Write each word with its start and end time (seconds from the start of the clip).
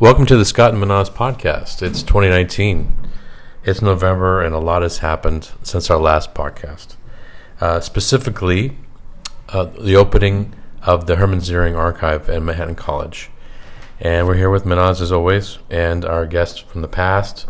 Welcome 0.00 0.24
to 0.26 0.36
the 0.38 0.46
Scott 0.46 0.72
and 0.72 0.82
Mehnaz 0.82 1.10
podcast. 1.10 1.82
It's 1.82 2.02
2019. 2.02 2.96
It's 3.64 3.82
November, 3.82 4.40
and 4.40 4.54
a 4.54 4.58
lot 4.58 4.80
has 4.80 5.00
happened 5.00 5.50
since 5.62 5.90
our 5.90 5.98
last 5.98 6.32
podcast. 6.32 6.96
Uh, 7.60 7.80
specifically, 7.80 8.78
uh, 9.50 9.64
the 9.64 9.96
opening 9.96 10.54
of 10.84 11.04
the 11.04 11.16
Herman 11.16 11.40
Ziering 11.40 11.76
Archive 11.76 12.30
at 12.30 12.42
Manhattan 12.42 12.76
College. 12.76 13.28
And 14.00 14.26
we're 14.26 14.36
here 14.36 14.48
with 14.48 14.64
Mehnaz 14.64 15.02
as 15.02 15.12
always, 15.12 15.58
and 15.68 16.06
our 16.06 16.24
guest 16.24 16.66
from 16.66 16.80
the 16.80 16.88
past, 16.88 17.44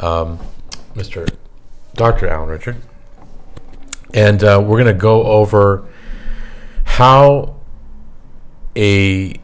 um, 0.00 0.40
Mr. 0.96 1.32
Dr. 1.94 2.26
Alan 2.26 2.48
Richard. 2.48 2.82
And 4.12 4.42
uh, 4.42 4.60
we're 4.60 4.82
going 4.82 4.92
to 4.92 5.00
go 5.00 5.22
over 5.22 5.86
how 6.82 7.60
a 8.74 9.36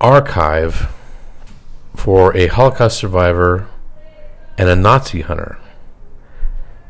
archive 0.00 0.88
for 1.94 2.36
a 2.36 2.46
Holocaust 2.46 2.98
survivor 2.98 3.68
and 4.56 4.68
a 4.68 4.76
Nazi 4.76 5.22
hunter 5.22 5.58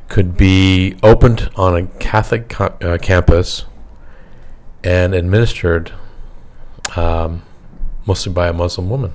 could 0.08 0.36
be 0.36 0.96
opened 1.02 1.50
on 1.56 1.76
a 1.76 1.86
Catholic 1.98 2.58
uh, 2.60 2.98
campus 3.00 3.64
and 4.82 5.14
administered 5.14 5.92
um, 6.96 7.42
mostly 8.06 8.32
by 8.32 8.48
a 8.48 8.52
Muslim 8.52 8.88
woman. 8.88 9.12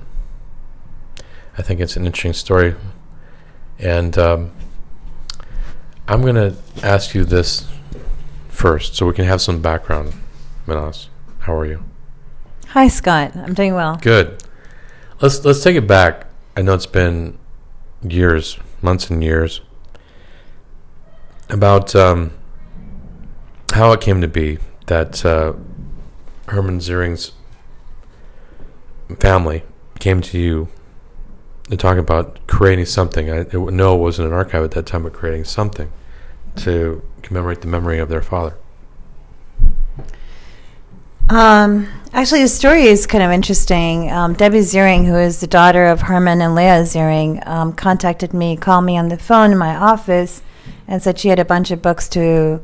I 1.58 1.62
think 1.62 1.80
it's 1.80 1.96
an 1.96 2.06
interesting 2.06 2.32
story. 2.32 2.74
And 3.78 4.16
um, 4.18 4.52
I'm 6.06 6.22
going 6.22 6.36
to 6.36 6.56
ask 6.82 7.14
you 7.14 7.24
this 7.24 7.66
first 8.48 8.94
so 8.94 9.06
we 9.06 9.12
can 9.12 9.24
have 9.24 9.40
some 9.40 9.60
background, 9.60 10.14
Mehnaz. 10.66 11.08
How 11.40 11.54
are 11.56 11.66
you? 11.66 11.84
Hi, 12.74 12.88
Scott. 12.88 13.36
I'm 13.36 13.54
doing 13.54 13.74
well. 13.74 14.00
Good. 14.02 14.42
Let's 15.20 15.44
let's 15.44 15.62
take 15.62 15.76
it 15.76 15.86
back. 15.86 16.26
I 16.56 16.62
know 16.62 16.74
it's 16.74 16.86
been 16.86 17.38
years, 18.02 18.58
months 18.82 19.10
and 19.10 19.22
years 19.22 19.60
about 21.48 21.94
um, 21.94 22.32
how 23.72 23.92
it 23.92 24.00
came 24.00 24.20
to 24.22 24.26
be 24.26 24.58
that 24.86 25.24
uh, 25.24 25.52
Herman 26.48 26.80
Ziering's 26.80 27.30
family 29.20 29.62
came 30.00 30.20
to 30.22 30.36
you 30.36 30.66
to 31.70 31.76
talk 31.76 31.96
about 31.96 32.44
creating 32.48 32.86
something. 32.86 33.30
I 33.30 33.46
know 33.52 33.94
it 33.94 34.00
wasn't 34.00 34.26
an 34.26 34.34
archive 34.34 34.64
at 34.64 34.72
that 34.72 34.86
time, 34.86 35.04
but 35.04 35.12
creating 35.12 35.44
something 35.44 35.92
to 36.56 37.08
commemorate 37.22 37.60
the 37.60 37.68
memory 37.68 38.00
of 38.00 38.08
their 38.08 38.20
father. 38.20 38.56
Um, 41.28 41.88
actually, 42.12 42.42
the 42.42 42.48
story 42.48 42.82
is 42.82 43.06
kind 43.06 43.24
of 43.24 43.30
interesting. 43.30 44.10
Um, 44.10 44.34
Debbie 44.34 44.58
Ziering, 44.58 45.06
who 45.06 45.16
is 45.16 45.40
the 45.40 45.46
daughter 45.46 45.86
of 45.86 46.02
Herman 46.02 46.42
and 46.42 46.54
Leah 46.54 46.82
Ziering, 46.82 47.46
um, 47.46 47.72
contacted 47.72 48.34
me, 48.34 48.56
called 48.56 48.84
me 48.84 48.98
on 48.98 49.08
the 49.08 49.16
phone 49.16 49.50
in 49.50 49.58
my 49.58 49.74
office, 49.74 50.42
and 50.86 51.02
said 51.02 51.18
she 51.18 51.28
had 51.28 51.38
a 51.38 51.44
bunch 51.44 51.70
of 51.70 51.80
books 51.80 52.08
to 52.10 52.60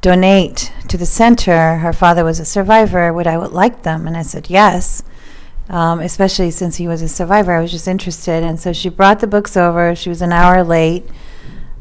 donate 0.00 0.72
to 0.88 0.96
the 0.96 1.06
center. 1.06 1.76
Her 1.76 1.92
father 1.92 2.24
was 2.24 2.40
a 2.40 2.44
survivor. 2.44 3.12
Would 3.12 3.28
I 3.28 3.38
would 3.38 3.52
like 3.52 3.84
them? 3.84 4.08
And 4.08 4.16
I 4.16 4.22
said 4.22 4.50
yes. 4.50 5.04
Um, 5.68 6.00
especially 6.00 6.50
since 6.50 6.76
he 6.76 6.88
was 6.88 7.02
a 7.02 7.08
survivor, 7.08 7.52
I 7.52 7.62
was 7.62 7.70
just 7.70 7.86
interested, 7.86 8.42
and 8.42 8.58
so 8.58 8.72
she 8.72 8.88
brought 8.88 9.20
the 9.20 9.28
books 9.28 9.56
over. 9.56 9.94
She 9.94 10.08
was 10.08 10.20
an 10.20 10.32
hour 10.32 10.64
late, 10.64 11.08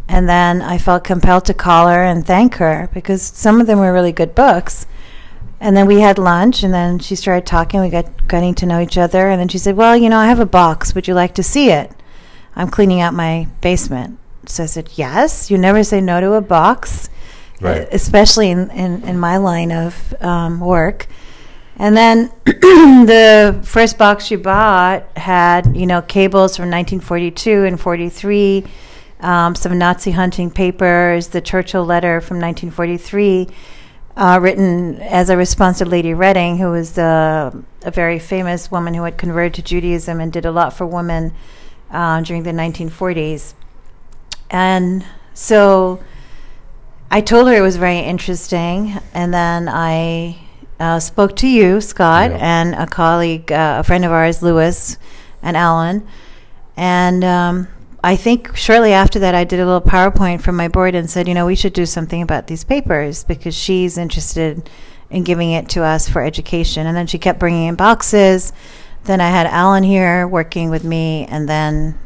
and 0.07 0.29
then 0.29 0.61
I 0.61 0.77
felt 0.77 1.03
compelled 1.03 1.45
to 1.45 1.55
call 1.55 1.87
her 1.87 2.03
and 2.03 2.25
thank 2.25 2.55
her 2.55 2.89
because 2.93 3.23
some 3.23 3.59
of 3.59 3.65
them 3.65 3.79
were 3.79 3.91
really 3.91 4.11
good 4.11 4.35
books 4.35 4.85
and 5.61 5.77
then 5.77 5.85
we 5.85 6.01
had 6.01 6.17
lunch, 6.17 6.63
and 6.63 6.73
then 6.73 6.97
she 6.99 7.15
started 7.15 7.45
talking. 7.45 7.79
We 7.79 7.89
got 7.89 8.27
getting 8.27 8.55
to 8.55 8.65
know 8.65 8.81
each 8.81 8.97
other, 8.97 9.29
and 9.29 9.39
then 9.39 9.47
she 9.47 9.59
said, 9.59 9.77
"Well, 9.77 9.95
you 9.95 10.09
know, 10.09 10.17
I 10.17 10.25
have 10.25 10.39
a 10.39 10.45
box. 10.45 10.93
Would 10.95 11.07
you 11.07 11.13
like 11.13 11.35
to 11.35 11.43
see 11.43 11.69
it? 11.69 11.91
I'm 12.55 12.67
cleaning 12.67 12.99
out 12.99 13.13
my 13.13 13.47
basement." 13.61 14.17
So 14.47 14.63
I 14.63 14.65
said, 14.65 14.89
"Yes." 14.95 15.51
You 15.51 15.59
never 15.59 15.83
say 15.83 16.01
no 16.01 16.19
to 16.19 16.33
a 16.33 16.41
box, 16.41 17.09
Right. 17.61 17.87
especially 17.91 18.49
in, 18.49 18.71
in, 18.71 19.03
in 19.03 19.19
my 19.19 19.37
line 19.37 19.71
of 19.71 20.15
um, 20.19 20.59
work. 20.59 21.05
And 21.77 21.95
then 21.95 22.31
the 22.45 23.59
first 23.63 23.99
box 23.99 24.25
she 24.25 24.35
bought 24.35 25.15
had, 25.15 25.75
you 25.77 25.85
know, 25.85 26.01
cables 26.01 26.57
from 26.57 26.71
1942 26.71 27.65
and 27.65 27.79
43, 27.79 28.65
um, 29.19 29.53
some 29.53 29.77
Nazi 29.77 30.11
hunting 30.11 30.49
papers, 30.49 31.27
the 31.27 31.41
Churchill 31.41 31.85
letter 31.85 32.19
from 32.19 32.39
1943 32.39 33.47
uh, 34.15 34.39
written 34.41 35.01
as 35.01 35.29
a 35.29 35.37
response 35.37 35.79
to 35.79 35.85
Lady 35.85 36.13
Reading, 36.13 36.57
who 36.57 36.71
was 36.71 36.97
uh, 36.97 37.51
a 37.83 37.91
very 37.91 38.19
famous 38.19 38.69
woman 38.71 38.93
who 38.93 39.03
had 39.03 39.17
converted 39.17 39.53
to 39.55 39.61
Judaism 39.61 40.19
and 40.19 40.31
did 40.31 40.45
a 40.45 40.51
lot 40.51 40.73
for 40.73 40.85
women 40.85 41.33
uh, 41.89 42.21
during 42.21 42.43
the 42.43 42.51
1940s. 42.51 43.53
And 44.49 45.05
so 45.33 46.01
I 47.09 47.21
told 47.21 47.47
her 47.47 47.53
it 47.53 47.61
was 47.61 47.77
very 47.77 47.99
interesting, 47.99 48.99
and 49.13 49.33
then 49.33 49.69
I 49.69 50.37
uh, 50.79 50.99
spoke 50.99 51.35
to 51.37 51.47
you, 51.47 51.79
Scott, 51.81 52.31
Yeah. 52.31 52.37
and 52.41 52.75
a 52.75 52.87
colleague, 52.87 53.51
uh, 53.51 53.77
a 53.79 53.83
friend 53.83 54.03
of 54.03 54.11
ours, 54.11 54.41
Lewis, 54.41 54.97
and 55.41 55.55
Alan, 55.55 56.07
and 56.75 57.23
um, 57.23 57.67
I 58.03 58.15
think 58.15 58.55
shortly 58.55 58.93
after 58.93 59.19
that, 59.19 59.35
I 59.35 59.43
did 59.43 59.59
a 59.59 59.65
little 59.65 59.81
PowerPoint 59.81 60.41
from 60.41 60.55
my 60.55 60.67
board 60.67 60.95
and 60.95 61.09
said, 61.09 61.27
you 61.27 61.33
know, 61.35 61.45
we 61.45 61.55
should 61.55 61.73
do 61.73 61.85
something 61.85 62.21
about 62.21 62.47
these 62.47 62.63
papers 62.63 63.23
because 63.23 63.55
she's 63.55 63.97
interested 63.97 64.69
in 65.11 65.23
giving 65.23 65.51
it 65.51 65.69
to 65.69 65.83
us 65.83 66.09
for 66.09 66.23
education. 66.23 66.87
And 66.87 66.97
then 66.97 67.05
she 67.05 67.19
kept 67.19 67.37
bringing 67.39 67.67
in 67.67 67.75
boxes. 67.75 68.53
Then 69.03 69.21
I 69.21 69.29
had 69.29 69.45
Alan 69.45 69.83
here 69.83 70.27
working 70.27 70.69
with 70.69 70.83
me, 70.83 71.25
and 71.27 71.47
then 71.47 71.99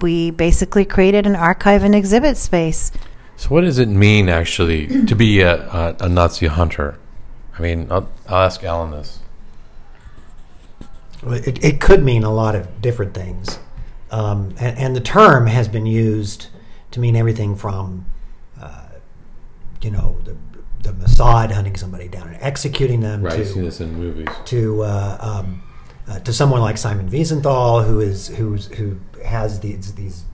we 0.00 0.30
basically 0.30 0.84
created 0.84 1.26
an 1.26 1.36
archive 1.36 1.82
and 1.82 1.94
exhibit 1.94 2.36
space. 2.36 2.90
So, 3.36 3.48
what 3.48 3.62
does 3.62 3.78
it 3.78 3.88
mean 3.88 4.28
actually 4.28 5.06
to 5.06 5.14
be 5.16 5.40
a, 5.40 5.68
a, 5.68 5.96
a 6.00 6.08
Nazi 6.08 6.46
hunter? 6.46 6.98
I 7.58 7.62
mean, 7.62 7.88
I'll, 7.90 8.08
I'll 8.28 8.44
ask 8.46 8.62
Alan 8.62 8.92
this. 8.92 9.20
It, 11.24 11.64
it 11.64 11.80
could 11.80 12.04
mean 12.04 12.22
a 12.22 12.32
lot 12.32 12.54
of 12.54 12.80
different 12.80 13.14
things. 13.14 13.58
Um, 14.14 14.54
and, 14.60 14.78
and 14.78 14.96
the 14.96 15.00
term 15.00 15.48
has 15.48 15.66
been 15.66 15.86
used 15.86 16.46
to 16.92 17.00
mean 17.00 17.16
everything 17.16 17.56
from, 17.56 18.06
uh, 18.60 18.86
you 19.82 19.90
know, 19.90 20.16
the, 20.22 20.36
the 20.82 20.92
Mossad 20.92 21.50
hunting 21.50 21.74
somebody 21.74 22.06
down 22.06 22.28
and 22.28 22.36
executing 22.40 23.00
them 23.00 23.22
Right, 23.22 23.40
I've 23.40 23.46
seen 23.48 23.56
to, 23.56 23.62
this 23.62 23.80
in 23.80 23.94
movies. 23.94 24.28
to, 24.44 24.82
uh, 24.84 25.18
um, 25.20 25.62
uh, 26.06 26.20
to 26.20 26.32
someone 26.32 26.60
like 26.60 26.78
Simon 26.78 27.10
Wiesenthal, 27.10 27.84
who 27.86 27.98
is 27.98 28.28
who's, 28.28 28.66
who 28.66 29.00
has 29.24 29.58
these 29.60 29.94
these 29.94 30.24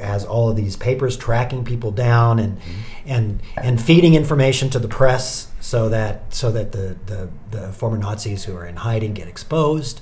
has 0.00 0.24
all 0.24 0.48
of 0.48 0.56
these 0.56 0.76
papers 0.76 1.16
tracking 1.16 1.64
people 1.64 1.90
down 1.90 2.38
and 2.38 2.58
and 3.04 3.42
and 3.56 3.82
feeding 3.82 4.14
information 4.14 4.70
to 4.70 4.78
the 4.78 4.88
press 4.88 5.48
so 5.60 5.88
that 5.90 6.32
so 6.32 6.50
that 6.52 6.72
the 6.72 6.96
the, 7.06 7.28
the 7.50 7.72
former 7.72 7.98
Nazis 7.98 8.44
who 8.44 8.56
are 8.56 8.64
in 8.64 8.76
hiding 8.76 9.12
get 9.12 9.28
exposed 9.28 10.00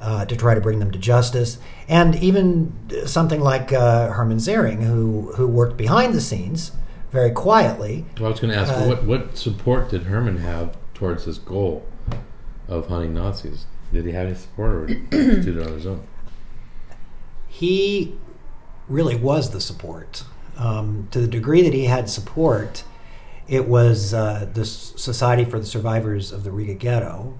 uh, 0.00 0.24
to 0.26 0.36
try 0.36 0.54
to 0.54 0.60
bring 0.60 0.78
them 0.78 0.90
to 0.90 0.98
justice 0.98 1.58
and 1.88 2.14
even 2.16 2.72
something 3.06 3.40
like 3.40 3.72
uh, 3.72 4.10
Herman 4.12 4.38
Ziering 4.38 4.82
who 4.82 5.32
who 5.36 5.46
worked 5.48 5.76
behind 5.76 6.14
the 6.14 6.20
scenes 6.20 6.72
very 7.10 7.30
quietly 7.30 8.04
Well, 8.18 8.26
I 8.26 8.30
was 8.30 8.40
going 8.40 8.52
to 8.52 8.58
ask, 8.58 8.72
Uh, 8.72 8.86
what 8.86 9.04
what 9.04 9.36
support 9.36 9.90
did 9.90 10.04
Herman 10.04 10.38
have 10.38 10.76
towards 10.94 11.24
this 11.24 11.38
goal 11.38 11.84
of 12.68 12.86
hunting 12.88 13.14
Nazis? 13.14 13.66
Did 13.92 14.04
he 14.04 14.12
have 14.12 14.26
any 14.26 14.36
support, 14.36 14.70
or 14.70 14.86
did 14.86 14.98
he 15.44 15.52
do 15.52 15.60
it 15.60 15.66
on 15.66 15.72
his 15.72 15.86
own? 15.86 16.02
he 17.48 18.14
really 18.88 19.16
was 19.16 19.50
the 19.50 19.60
support. 19.60 20.24
Um, 20.56 21.08
to 21.12 21.20
the 21.20 21.28
degree 21.28 21.62
that 21.62 21.72
he 21.72 21.84
had 21.84 22.08
support, 22.10 22.84
it 23.46 23.66
was 23.68 24.12
uh, 24.12 24.48
the 24.52 24.64
Society 24.64 25.44
for 25.44 25.58
the 25.58 25.66
Survivors 25.66 26.32
of 26.32 26.44
the 26.44 26.50
Riga 26.50 26.74
Ghetto, 26.74 27.38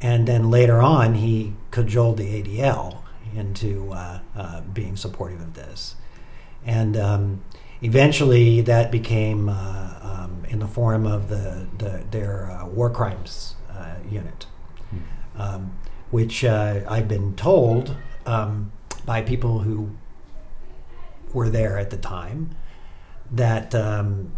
and 0.00 0.26
then 0.28 0.50
later 0.50 0.80
on, 0.80 1.14
he 1.14 1.54
cajoled 1.72 2.18
the 2.18 2.42
ADL 2.42 2.98
into 3.34 3.90
uh, 3.92 4.20
uh, 4.36 4.60
being 4.60 4.96
supportive 4.96 5.40
of 5.40 5.54
this, 5.54 5.96
and 6.64 6.96
um, 6.96 7.42
eventually 7.82 8.60
that 8.60 8.92
became 8.92 9.48
uh, 9.48 9.98
um, 10.00 10.44
in 10.48 10.60
the 10.60 10.68
form 10.68 11.06
of 11.06 11.28
the, 11.28 11.66
the 11.78 12.04
their 12.12 12.50
uh, 12.50 12.66
war 12.66 12.88
crimes 12.88 13.56
uh, 13.70 13.96
unit. 14.08 14.46
Um, 15.36 15.78
which 16.12 16.44
uh, 16.44 16.80
I've 16.86 17.08
been 17.08 17.34
told 17.34 17.96
um, 18.26 18.70
by 19.06 19.22
people 19.22 19.60
who 19.60 19.92
were 21.32 21.48
there 21.48 21.78
at 21.78 21.88
the 21.88 21.96
time 21.96 22.54
that 23.30 23.74
um, 23.74 24.32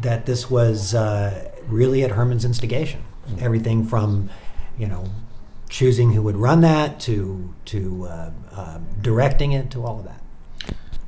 that 0.00 0.26
this 0.26 0.48
was 0.48 0.94
uh, 0.94 1.50
really 1.66 2.04
at 2.04 2.12
Herman's 2.12 2.44
instigation. 2.44 3.02
Everything 3.40 3.84
from 3.84 4.30
you 4.78 4.86
know 4.86 5.06
choosing 5.70 6.12
who 6.12 6.20
would 6.20 6.36
run 6.36 6.60
that 6.60 7.00
to 7.00 7.54
to 7.64 8.06
uh, 8.06 8.30
uh, 8.52 8.78
directing 9.00 9.52
it 9.52 9.70
to 9.70 9.84
all 9.84 10.00
of 10.00 10.04
that. 10.04 10.20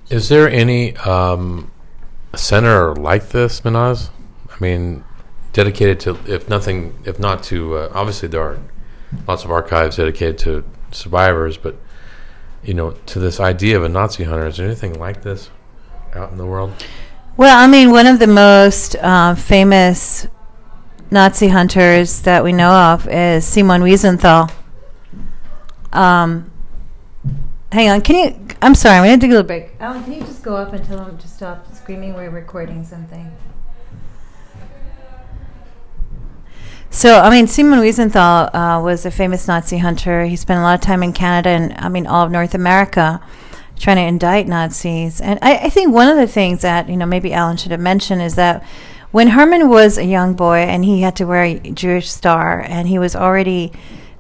Is 0.09 0.29
there 0.29 0.49
any 0.49 0.97
um, 0.99 1.71
center 2.35 2.95
like 2.95 3.31
this, 3.31 3.61
Mehnaz? 3.63 4.11
I 4.51 4.57
mean, 4.61 5.05
dedicated 5.53 6.01
to, 6.01 6.19
if 6.27 6.49
nothing, 6.49 6.99
if 7.05 7.19
not 7.19 7.43
to, 7.45 7.77
uh, 7.77 7.93
obviously 7.95 8.29
there 8.29 8.43
are 8.43 8.59
lots 9.27 9.45
of 9.45 9.51
archives 9.51 9.97
dedicated 9.97 10.39
to 10.39 10.65
survivors, 10.91 11.57
but 11.57 11.77
you 12.63 12.75
know, 12.75 12.93
to 13.07 13.19
this 13.19 13.41
idea 13.41 13.77
of 13.77 13.85
a 13.85 13.89
Nazi 13.89 14.25
hunter, 14.25 14.47
is 14.47 14.57
there 14.57 14.67
anything 14.67 14.99
like 14.99 15.23
this 15.23 15.51
out 16.15 16.31
in 16.31 16.39
the 16.39 16.47
world? 16.47 16.73
Well, 17.37 17.59
I 17.59 17.67
mean, 17.67 17.91
one 17.91 18.07
of 18.07 18.19
the 18.19 18.27
most 18.27 18.95
uh, 18.97 19.35
famous 19.35 20.27
Nazi 21.13 21.49
hunters 21.49 22.23
that 22.23 22.43
we 22.43 22.55
know 22.55 22.71
of 22.71 23.07
is 23.07 23.45
Simon 23.45 23.83
Wiesenthal. 23.83 24.51
Um, 25.93 26.51
hang 27.71 27.91
on, 27.91 28.01
can 28.01 28.17
you? 28.17 28.57
I'm 28.63 28.75
sorry, 28.75 28.97
I'm 28.97 29.05
going 29.05 29.21
to 29.21 29.27
take 29.27 29.31
a 29.31 29.35
little 29.35 29.47
break. 29.47 29.73
Alan, 29.79 30.03
can 30.05 30.15
you 30.15 30.21
just 30.21 30.43
go 30.43 30.57
up 30.57 30.73
and 30.73 30.83
tell 30.83 30.97
them 30.97 31.19
to 31.19 31.29
stop 31.29 31.71
screaming? 31.75 32.15
We're 32.15 32.31
recording 32.31 32.83
something. 32.83 33.31
So, 36.89 37.21
I 37.21 37.29
mean, 37.29 37.47
Simon 37.47 37.81
Wiesenthal 37.81 38.55
uh, 38.55 38.81
was 38.83 39.05
a 39.05 39.11
famous 39.11 39.47
Nazi 39.47 39.79
hunter. 39.79 40.25
He 40.25 40.37
spent 40.37 40.61
a 40.61 40.63
lot 40.63 40.77
of 40.77 40.81
time 40.81 41.03
in 41.03 41.13
Canada 41.13 41.51
and, 41.51 41.75
I 41.77 41.91
mean, 41.91 42.07
all 42.07 42.25
of 42.25 42.33
North 42.33 42.55
America 42.55 43.21
trying 43.79 43.97
to 43.97 44.03
indict 44.03 44.49
Nazis. 44.49 45.21
And 45.21 45.39
I, 45.43 45.57
I 45.59 45.69
think 45.69 45.93
one 45.93 46.09
of 46.09 46.17
the 46.17 46.27
things 46.27 46.63
that, 46.63 46.89
you 46.89 46.97
know, 46.97 47.05
maybe 47.05 47.35
Alan 47.35 47.59
should 47.59 47.73
have 47.73 47.81
mentioned 47.81 48.23
is 48.23 48.35
that 48.37 48.65
when 49.13 49.29
Herman 49.29 49.69
was 49.69 49.99
a 49.99 50.05
young 50.05 50.35
boy 50.35 50.59
and 50.59 50.85
he 50.85 51.03
had 51.03 51.17
to 51.17 51.25
wear 51.25 51.45
a 51.45 51.59
Jewish 51.59 52.11
star 52.11 52.61
and 52.61 52.89
he 52.89 52.99
was 52.99 53.15
already, 53.15 53.73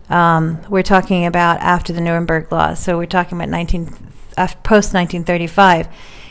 um, 0.09 0.61
we're 0.69 0.83
talking 0.83 1.27
about 1.27 1.59
after 1.61 1.93
the 1.93 2.01
Nuremberg 2.01 2.53
laws, 2.53 2.79
so 2.79 2.97
we're 2.97 3.07
talking 3.07 3.39
about 3.39 3.49
19, 3.49 3.87
post 4.63 4.95
1935, 4.95 5.89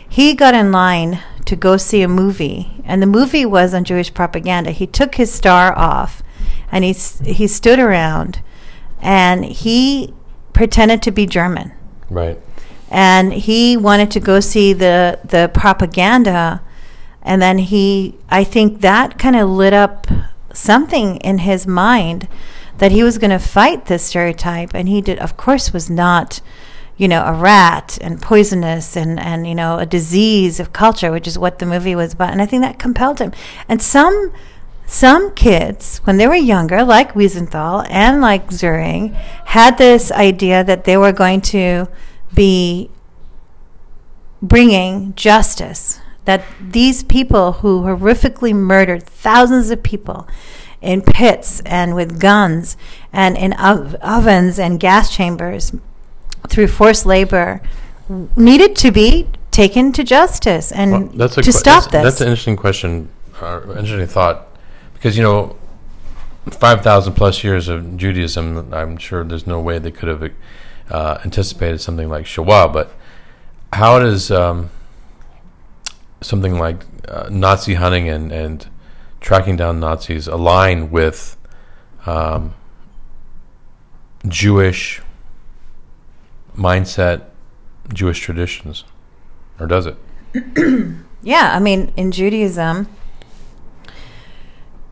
he 0.07 0.33
got 0.33 0.53
in 0.53 0.71
line 0.71 1.19
to 1.45 1.55
go 1.55 1.77
see 1.77 2.01
a 2.01 2.07
movie, 2.07 2.81
and 2.85 3.01
the 3.01 3.07
movie 3.07 3.45
was 3.45 3.73
on 3.73 3.83
Jewish 3.83 4.13
propaganda. 4.13 4.71
He 4.71 4.85
took 4.85 5.15
his 5.15 5.31
star 5.31 5.77
off 5.77 6.21
and 6.71 6.83
he 6.83 6.93
he 7.25 7.47
stood 7.47 7.79
around 7.79 8.41
and 9.01 9.45
he 9.45 10.13
pretended 10.53 11.01
to 11.03 11.11
be 11.11 11.25
German. 11.25 11.71
Right. 12.09 12.39
And 12.89 13.33
he 13.33 13.77
wanted 13.77 14.11
to 14.11 14.19
go 14.19 14.39
see 14.39 14.73
the 14.73 15.19
the 15.23 15.49
propaganda 15.53 16.61
and 17.23 17.41
then 17.41 17.57
he 17.57 18.15
I 18.29 18.43
think 18.43 18.81
that 18.81 19.17
kind 19.17 19.35
of 19.35 19.49
lit 19.49 19.73
up 19.73 20.07
something 20.53 21.17
in 21.17 21.39
his 21.39 21.65
mind 21.65 22.27
that 22.77 22.91
he 22.91 23.03
was 23.03 23.17
going 23.17 23.31
to 23.31 23.39
fight 23.39 23.85
this 23.85 24.03
stereotype 24.03 24.71
and 24.73 24.89
he 24.89 25.01
did 25.01 25.19
of 25.19 25.37
course 25.37 25.71
was 25.71 25.89
not 25.89 26.41
you 26.97 27.07
know 27.07 27.23
a 27.25 27.33
rat 27.33 27.97
and 28.01 28.21
poisonous 28.21 28.95
and 28.95 29.19
and 29.19 29.47
you 29.47 29.55
know 29.55 29.77
a 29.77 29.85
disease 29.85 30.59
of 30.59 30.73
culture 30.73 31.11
which 31.11 31.27
is 31.27 31.39
what 31.39 31.59
the 31.59 31.65
movie 31.65 31.95
was 31.95 32.13
about 32.13 32.31
and 32.31 32.41
I 32.41 32.45
think 32.45 32.63
that 32.63 32.79
compelled 32.79 33.19
him 33.19 33.31
and 33.69 33.81
some 33.81 34.31
some 34.91 35.31
kids, 35.35 35.99
when 35.99 36.17
they 36.17 36.27
were 36.27 36.35
younger, 36.35 36.83
like 36.83 37.13
Wiesenthal 37.13 37.87
and 37.89 38.19
like 38.19 38.49
Ziering, 38.49 39.13
had 39.45 39.77
this 39.77 40.11
idea 40.11 40.65
that 40.65 40.83
they 40.83 40.97
were 40.97 41.13
going 41.13 41.39
to 41.55 41.87
be 42.33 42.91
bringing 44.41 45.15
justice. 45.15 46.01
That 46.25 46.43
these 46.61 47.03
people 47.03 47.53
who 47.53 47.81
horrifically 47.81 48.53
murdered 48.53 49.03
thousands 49.03 49.71
of 49.71 49.81
people 49.81 50.27
in 50.81 51.01
pits 51.01 51.61
and 51.65 51.95
with 51.95 52.19
guns 52.19 52.77
and 53.13 53.37
in 53.37 53.53
ov- 53.53 53.95
ovens 53.95 54.59
and 54.59 54.79
gas 54.79 55.13
chambers 55.15 55.73
through 56.47 56.67
forced 56.67 57.05
labor 57.05 57.61
needed 58.35 58.75
to 58.75 58.91
be 58.91 59.27
taken 59.51 59.91
to 59.91 60.03
justice 60.03 60.71
and 60.71 60.91
well, 60.91 61.01
that's 61.15 61.35
to 61.35 61.43
qu- 61.43 61.51
stop 61.51 61.83
that's, 61.83 61.91
this. 61.91 62.03
That's 62.03 62.21
an 62.21 62.27
interesting 62.29 62.55
question, 62.55 63.09
uh, 63.41 63.61
interesting 63.77 64.07
thought 64.07 64.47
because 65.01 65.17
you 65.17 65.23
know, 65.23 65.55
five 66.51 66.83
thousand 66.83 67.13
plus 67.13 67.43
years 67.43 67.67
of 67.67 67.97
Judaism, 67.97 68.71
I'm 68.71 68.97
sure 68.97 69.23
there's 69.23 69.47
no 69.47 69.59
way 69.59 69.79
they 69.79 69.89
could 69.89 70.09
have 70.09 70.31
uh, 70.91 71.19
anticipated 71.25 71.79
something 71.79 72.07
like 72.07 72.27
Shoah. 72.27 72.69
But 72.69 72.93
how 73.73 73.97
does 73.97 74.29
um, 74.29 74.69
something 76.21 76.57
like 76.57 76.85
uh, 77.07 77.27
Nazi 77.29 77.73
hunting 77.73 78.09
and, 78.09 78.31
and 78.31 78.67
tracking 79.19 79.55
down 79.55 79.79
Nazis 79.79 80.27
align 80.27 80.91
with 80.91 81.37
um, 82.05 82.53
Jewish 84.27 85.01
mindset, 86.55 87.23
Jewish 87.93 88.19
traditions, 88.19 88.83
or 89.59 89.67
does 89.67 89.87
it? 89.87 89.97
yeah, 91.21 91.51
I 91.55 91.59
mean, 91.59 91.91
in 91.97 92.11
Judaism 92.11 92.87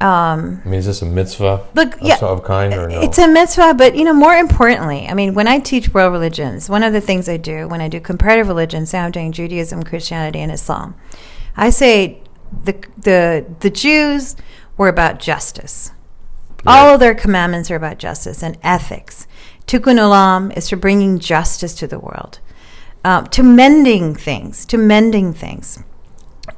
um, 0.01 0.61
I 0.63 0.69
mean, 0.69 0.79
is 0.79 0.85
this 0.85 1.01
a 1.01 1.05
mitzvah? 1.05 1.67
Look, 1.73 1.97
yeah, 2.01 2.17
of 2.21 2.43
kind 2.43 2.73
or 2.73 2.87
no? 2.87 3.01
It's 3.01 3.17
a 3.17 3.27
mitzvah, 3.27 3.73
but 3.73 3.95
you 3.95 4.05
know, 4.05 4.13
more 4.13 4.33
importantly, 4.33 5.05
I 5.07 5.13
mean, 5.13 5.33
when 5.33 5.47
I 5.47 5.59
teach 5.59 5.93
world 5.93 6.13
religions, 6.13 6.69
one 6.69 6.83
of 6.83 6.93
the 6.93 7.01
things 7.01 7.27
I 7.27 7.35
do 7.35 7.67
when 7.67 7.81
I 7.81 7.89
do 7.89 7.99
comparative 7.99 8.47
religions, 8.47 8.91
say 8.91 8.99
I'm 8.99 9.11
doing 9.11 9.33
Judaism, 9.33 9.83
Christianity, 9.83 10.39
and 10.39 10.53
Islam, 10.53 10.95
I 11.57 11.69
say 11.69 12.21
the 12.63 12.81
the 12.97 13.45
the 13.59 13.69
Jews 13.69 14.37
were 14.77 14.87
about 14.87 15.19
justice. 15.19 15.91
Right. 16.63 16.77
All 16.77 16.93
of 16.93 17.01
their 17.01 17.15
commandments 17.15 17.69
are 17.69 17.75
about 17.75 17.99
justice 17.99 18.41
and 18.41 18.57
ethics. 18.63 19.27
Tikkun 19.67 19.99
olam 19.99 20.55
is 20.55 20.69
for 20.69 20.77
bringing 20.77 21.19
justice 21.19 21.75
to 21.75 21.87
the 21.87 21.99
world, 21.99 22.39
um, 23.03 23.27
to 23.27 23.43
mending 23.43 24.15
things, 24.15 24.65
to 24.67 24.77
mending 24.77 25.33
things. 25.33 25.83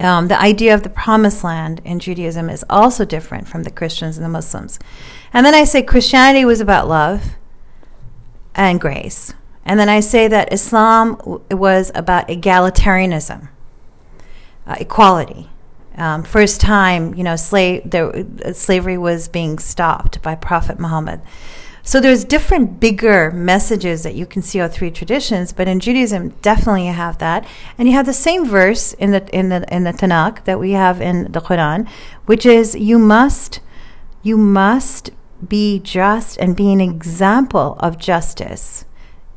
Um, 0.01 0.27
the 0.29 0.39
idea 0.39 0.73
of 0.73 0.83
the 0.83 0.89
promised 0.89 1.43
land 1.43 1.79
in 1.85 1.99
Judaism 1.99 2.49
is 2.49 2.65
also 2.69 3.05
different 3.05 3.47
from 3.47 3.63
the 3.63 3.71
Christians 3.71 4.17
and 4.17 4.25
the 4.25 4.29
Muslims. 4.29 4.79
And 5.31 5.45
then 5.45 5.53
I 5.53 5.63
say 5.63 5.83
Christianity 5.83 6.43
was 6.43 6.59
about 6.59 6.87
love 6.87 7.35
and 8.55 8.81
grace. 8.81 9.33
And 9.63 9.79
then 9.79 9.89
I 9.89 9.99
say 9.99 10.27
that 10.27 10.51
Islam 10.51 11.15
w- 11.15 11.41
was 11.51 11.91
about 11.93 12.27
egalitarianism, 12.29 13.49
uh, 14.65 14.75
equality. 14.79 15.49
Um, 15.95 16.23
first 16.23 16.59
time, 16.59 17.13
you 17.13 17.23
know, 17.23 17.35
slave, 17.35 17.83
there, 17.85 18.25
uh, 18.43 18.53
slavery 18.53 18.97
was 18.97 19.27
being 19.27 19.59
stopped 19.59 20.21
by 20.21 20.35
Prophet 20.35 20.79
Muhammad. 20.79 21.21
So 21.83 21.99
there's 21.99 22.23
different 22.23 22.79
bigger 22.79 23.31
messages 23.31 24.03
that 24.03 24.13
you 24.13 24.25
can 24.25 24.41
see 24.41 24.61
all 24.61 24.67
three 24.67 24.91
traditions, 24.91 25.51
but 25.51 25.67
in 25.67 25.79
Judaism 25.79 26.29
definitely 26.41 26.87
you 26.87 26.93
have 26.93 27.17
that. 27.17 27.47
And 27.77 27.87
you 27.87 27.95
have 27.95 28.05
the 28.05 28.13
same 28.13 28.45
verse 28.45 28.93
in 28.93 29.11
the 29.11 29.27
in 29.35 29.49
the 29.49 29.65
in 29.73 29.83
the 29.83 29.93
Tanakh 29.93 30.45
that 30.45 30.59
we 30.59 30.71
have 30.71 31.01
in 31.01 31.31
the 31.31 31.41
Quran, 31.41 31.89
which 32.25 32.45
is 32.45 32.75
you 32.75 32.99
must 32.99 33.59
you 34.21 34.37
must 34.37 35.09
be 35.47 35.79
just 35.79 36.37
and 36.37 36.55
be 36.55 36.71
an 36.71 36.81
example 36.81 37.75
of 37.79 37.97
justice 37.97 38.85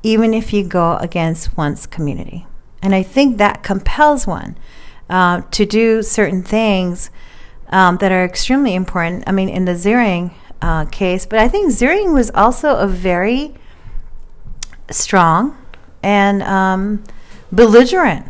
even 0.05 0.35
if 0.35 0.53
you 0.53 0.63
go 0.63 0.97
against 0.99 1.57
one's 1.57 1.87
community. 1.87 2.47
And 2.83 2.95
I 2.95 3.03
think 3.03 3.39
that 3.39 3.63
compels 3.63 4.27
one 4.27 4.57
uh, 5.09 5.41
to 5.51 5.65
do 5.65 6.03
certain 6.03 6.43
things 6.43 7.11
um, 7.71 7.97
that 7.97 8.13
are 8.13 8.25
extremely 8.25 8.75
important. 8.75 9.25
I 9.27 9.33
mean, 9.33 9.49
in 9.49 9.65
the 9.65 9.73
Ziering 9.73 10.35
uh, 10.63 10.87
case, 10.87 11.27
but 11.27 11.39
I 11.39 11.49
think 11.49 11.73
Ziering 11.73 12.15
was 12.15 12.31
also 12.31 12.77
a 12.77 12.87
very 12.87 13.55
strong 14.91 15.57
and 16.03 16.43
um, 16.43 17.05
belligerent, 17.53 18.27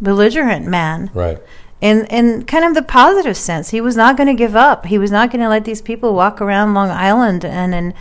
belligerent 0.00 0.66
man. 0.66 1.10
Right. 1.14 1.38
In 1.80 2.06
in 2.06 2.44
kind 2.44 2.64
of 2.64 2.74
the 2.74 2.82
positive 2.82 3.36
sense, 3.36 3.70
he 3.70 3.80
was 3.80 3.96
not 3.96 4.16
going 4.16 4.26
to 4.26 4.34
give 4.34 4.56
up. 4.56 4.86
He 4.86 4.98
was 4.98 5.12
not 5.12 5.30
going 5.30 5.40
to 5.40 5.48
let 5.48 5.64
these 5.64 5.80
people 5.80 6.12
walk 6.12 6.40
around 6.40 6.74
Long 6.74 6.90
Island 6.90 7.44
and 7.44 7.74
and 7.74 7.94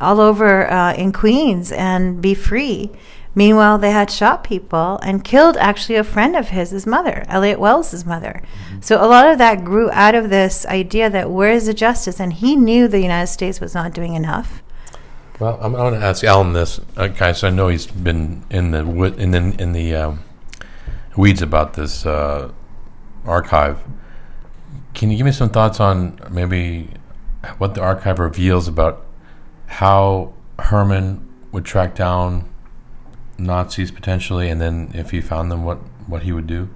all 0.00 0.20
over 0.20 0.70
uh, 0.70 0.92
in 0.94 1.12
Queens 1.12 1.72
and 1.72 2.20
be 2.20 2.34
free. 2.34 2.90
Meanwhile, 3.34 3.78
they 3.78 3.90
had 3.90 4.10
shot 4.10 4.44
people 4.44 4.98
and 5.02 5.24
killed 5.24 5.56
actually 5.56 5.96
a 5.96 6.04
friend 6.04 6.36
of 6.36 6.48
his, 6.48 6.70
his 6.70 6.86
mother, 6.86 7.24
Elliot 7.28 7.58
Welles' 7.58 8.04
mother. 8.04 8.42
Mm-hmm. 8.42 8.80
So 8.82 9.02
a 9.02 9.08
lot 9.08 9.26
of 9.26 9.38
that 9.38 9.64
grew 9.64 9.90
out 9.90 10.14
of 10.14 10.28
this 10.28 10.66
idea 10.66 11.08
that 11.08 11.30
where 11.30 11.50
is 11.50 11.66
the 11.66 11.74
justice? 11.74 12.20
And 12.20 12.32
he 12.34 12.56
knew 12.56 12.88
the 12.88 13.00
United 13.00 13.28
States 13.28 13.60
was 13.60 13.74
not 13.74 13.94
doing 13.94 14.14
enough. 14.14 14.62
Well, 15.40 15.58
I'm, 15.62 15.72
going 15.72 15.94
to 15.94 16.06
ask 16.06 16.22
Alan 16.22 16.52
this, 16.52 16.80
uh, 16.96 17.08
guys. 17.08 17.42
I 17.42 17.50
know 17.50 17.68
he's 17.68 17.86
been 17.86 18.44
in 18.50 18.70
the 18.70 18.84
in 19.14 19.30
the 19.32 19.56
in 19.60 19.72
the 19.72 19.94
um, 19.94 20.24
weeds 21.16 21.42
about 21.42 21.72
this 21.72 22.06
uh, 22.06 22.52
archive. 23.24 23.80
Can 24.94 25.10
you 25.10 25.16
give 25.16 25.26
me 25.26 25.32
some 25.32 25.48
thoughts 25.48 25.80
on 25.80 26.20
maybe 26.30 26.90
what 27.58 27.74
the 27.74 27.80
archive 27.80 28.18
reveals 28.18 28.68
about 28.68 29.04
how 29.66 30.34
Herman 30.58 31.28
would 31.50 31.64
track 31.64 31.94
down 31.94 32.51
Nazis 33.42 33.90
potentially, 33.90 34.48
and 34.48 34.60
then 34.60 34.90
if 34.94 35.10
he 35.10 35.20
found 35.20 35.50
them, 35.50 35.64
what 35.64 35.78
what 36.06 36.22
he 36.22 36.32
would 36.32 36.46
do? 36.46 36.68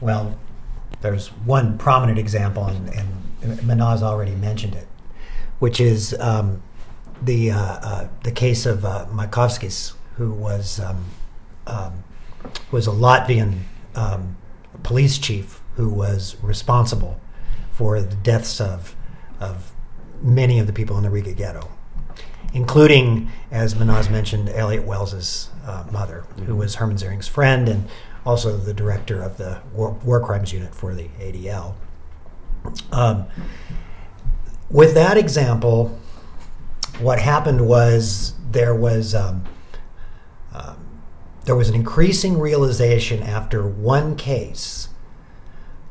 Well, 0.00 0.38
there's 1.00 1.28
one 1.28 1.78
prominent 1.78 2.18
example, 2.18 2.66
and, 2.66 2.88
and 2.88 3.58
Mehnaz 3.60 4.02
already 4.02 4.34
mentioned 4.34 4.74
it, 4.74 4.86
which 5.58 5.80
is 5.80 6.14
um, 6.20 6.62
the 7.20 7.52
uh, 7.52 7.58
uh, 7.58 8.08
the 8.24 8.32
case 8.32 8.66
of 8.66 8.84
uh, 8.84 9.06
who 10.16 10.32
was 10.32 10.80
um, 10.80 11.04
um, 11.66 12.04
was 12.70 12.86
a 12.86 12.90
Latvian 12.90 13.60
um, 13.94 14.36
police 14.82 15.18
chief 15.18 15.60
who 15.76 15.88
was 15.88 16.36
responsible 16.42 17.20
for 17.70 18.00
the 18.00 18.16
deaths 18.16 18.60
of 18.60 18.94
of 19.40 19.72
many 20.20 20.58
of 20.58 20.66
the 20.66 20.72
people 20.72 20.96
in 20.96 21.02
the 21.02 21.10
Riga 21.10 21.32
ghetto 21.32 21.68
including, 22.52 23.30
as 23.50 23.74
Mehnaz 23.74 24.10
mentioned, 24.10 24.48
Elliot 24.50 24.84
Welles's 24.84 25.50
uh, 25.64 25.84
mother, 25.90 26.24
who 26.46 26.56
was 26.56 26.76
Herman 26.76 26.96
Ziering's 26.96 27.28
friend 27.28 27.68
and 27.68 27.88
also 28.24 28.56
the 28.56 28.74
director 28.74 29.22
of 29.22 29.36
the 29.36 29.60
War, 29.72 29.92
War 30.04 30.20
Crimes 30.20 30.52
Unit 30.52 30.74
for 30.74 30.94
the 30.94 31.08
ADL. 31.20 31.74
Um, 32.92 33.26
with 34.70 34.94
that 34.94 35.16
example, 35.16 35.98
what 37.00 37.18
happened 37.18 37.66
was 37.66 38.34
there 38.50 38.74
was 38.74 39.14
um, 39.14 39.44
um, 40.52 40.76
there 41.44 41.56
was 41.56 41.68
an 41.68 41.74
increasing 41.74 42.38
realization 42.38 43.22
after 43.22 43.66
one 43.66 44.14
case 44.14 44.88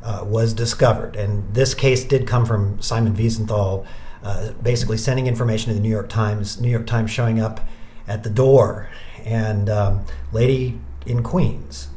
uh, 0.04 0.24
was 0.26 0.54
discovered, 0.54 1.16
and 1.16 1.54
this 1.54 1.74
case 1.74 2.04
did 2.04 2.26
come 2.26 2.46
from 2.46 2.82
Simon 2.82 3.16
Wiesenthal, 3.16 3.86
uh, 4.24 4.52
basically 4.62 4.98
sending 4.98 5.28
information 5.28 5.70
to 5.70 5.74
the 5.74 5.80
New 5.80 5.90
York 5.90 6.10
Times. 6.10 6.60
New 6.62 6.70
York 6.70 6.86
Times 6.86 7.10
showing 7.10 7.40
up 7.40 7.62
at 8.08 8.24
the 8.24 8.30
door, 8.30 8.90
and 9.24 9.70
um, 9.70 10.06
lady 10.32 10.80
in 11.06 11.24
Queens, 11.24 11.90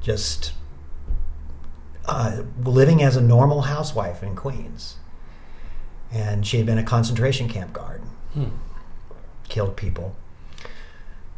just 0.00 0.52
uh, 2.06 2.42
living 2.62 3.02
as 3.02 3.16
a 3.16 3.20
normal 3.20 3.62
housewife 3.62 4.22
in 4.22 4.36
Queens, 4.36 4.96
and 6.12 6.46
she 6.46 6.58
had 6.58 6.66
been 6.66 6.78
a 6.78 6.84
concentration 6.84 7.48
camp 7.48 7.72
guard, 7.72 8.02
hmm. 8.32 8.48
killed 9.48 9.76
people. 9.76 10.14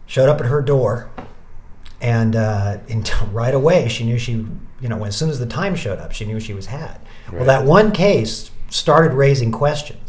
Showed 0.06 0.28
up 0.28 0.40
at 0.40 0.46
her 0.46 0.62
door, 0.62 1.10
and 2.00 2.34
uh, 2.34 2.78
in, 2.88 3.04
right 3.30 3.54
away 3.54 3.88
she 3.88 4.04
knew 4.04 4.18
she, 4.18 4.32
you 4.32 4.88
know, 4.88 5.04
as 5.04 5.16
soon 5.16 5.30
as 5.30 5.38
the 5.38 5.46
time 5.46 5.76
showed 5.76 5.98
up, 5.98 6.12
she 6.12 6.24
knew 6.24 6.40
she 6.40 6.54
was 6.54 6.66
had. 6.66 7.00
Right. 7.26 7.34
Well, 7.34 7.44
that 7.44 7.64
one 7.64 7.92
case 7.92 8.50
started 8.70 9.12
raising 9.12 9.52
questions. 9.52 10.07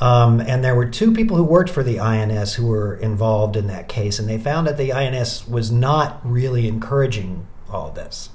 Um, 0.00 0.40
and 0.40 0.64
there 0.64 0.74
were 0.74 0.86
two 0.86 1.12
people 1.12 1.36
who 1.36 1.44
worked 1.44 1.68
for 1.68 1.82
the 1.82 2.00
INS 2.00 2.54
who 2.54 2.66
were 2.66 2.96
involved 2.96 3.54
in 3.54 3.66
that 3.66 3.86
case, 3.86 4.18
and 4.18 4.28
they 4.28 4.38
found 4.38 4.66
that 4.66 4.78
the 4.78 4.92
INS 4.92 5.46
was 5.46 5.70
not 5.70 6.20
really 6.24 6.66
encouraging 6.66 7.46
all 7.68 7.88
of 7.88 7.94
this. 7.94 8.30